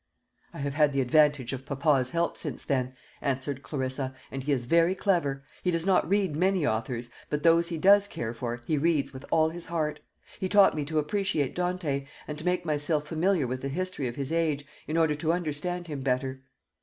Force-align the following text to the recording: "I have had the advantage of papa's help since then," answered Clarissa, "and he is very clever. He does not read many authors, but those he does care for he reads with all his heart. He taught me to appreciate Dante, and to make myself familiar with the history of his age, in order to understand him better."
"I 0.51 0.57
have 0.57 0.73
had 0.73 0.93
the 0.93 1.01
advantage 1.01 1.53
of 1.53 1.63
papa's 1.63 2.09
help 2.09 2.35
since 2.35 2.65
then," 2.65 2.95
answered 3.21 3.61
Clarissa, 3.61 4.15
"and 4.31 4.41
he 4.41 4.51
is 4.51 4.65
very 4.65 4.95
clever. 4.95 5.43
He 5.61 5.69
does 5.69 5.85
not 5.85 6.09
read 6.09 6.35
many 6.35 6.65
authors, 6.65 7.11
but 7.29 7.43
those 7.43 7.67
he 7.67 7.77
does 7.77 8.07
care 8.07 8.33
for 8.33 8.61
he 8.65 8.79
reads 8.79 9.13
with 9.13 9.25
all 9.29 9.49
his 9.49 9.67
heart. 9.67 9.99
He 10.39 10.49
taught 10.49 10.75
me 10.75 10.85
to 10.85 10.97
appreciate 10.97 11.53
Dante, 11.53 12.07
and 12.27 12.35
to 12.39 12.45
make 12.45 12.65
myself 12.65 13.05
familiar 13.05 13.45
with 13.45 13.61
the 13.61 13.69
history 13.69 14.07
of 14.07 14.15
his 14.15 14.31
age, 14.31 14.65
in 14.87 14.97
order 14.97 15.13
to 15.13 15.33
understand 15.33 15.85
him 15.87 16.01
better." 16.01 16.41